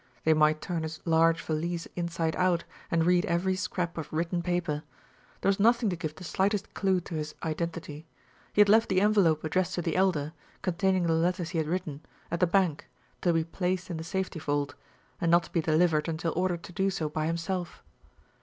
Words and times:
They 0.23 0.33
might 0.33 0.61
turn 0.61 0.81
his 0.81 0.99
large 1.05 1.39
valise 1.43 1.87
inside 1.95 2.35
out 2.35 2.63
and 2.89 3.05
read 3.05 3.23
every 3.25 3.55
scrap 3.55 3.99
of 3.99 4.11
written 4.11 4.41
paper. 4.41 4.81
There 5.41 5.49
was 5.49 5.59
nothing 5.59 5.91
to 5.91 5.95
give 5.95 6.15
the 6.15 6.23
slightest 6.23 6.73
clew 6.73 7.01
to 7.01 7.13
his 7.13 7.35
identity. 7.43 8.07
He 8.51 8.61
had 8.61 8.67
left 8.67 8.89
the 8.89 8.99
envelope 8.99 9.43
addressed 9.43 9.75
to 9.75 9.81
the 9.83 9.95
Elder, 9.95 10.33
containing 10.63 11.03
the 11.03 11.13
letters 11.13 11.51
he 11.51 11.59
had 11.59 11.67
written, 11.67 12.01
at 12.31 12.39
the 12.39 12.47
bank, 12.47 12.89
to 13.21 13.31
be 13.31 13.43
placed 13.43 13.91
in 13.91 13.97
the 13.97 14.03
safety 14.03 14.39
vault, 14.39 14.73
and 15.21 15.29
not 15.29 15.43
to 15.43 15.51
be 15.53 15.61
delivered 15.61 16.07
until 16.07 16.33
ordered 16.35 16.63
to 16.63 16.71
do 16.73 16.89
so 16.89 17.07
by 17.07 17.27
himself. 17.27 17.83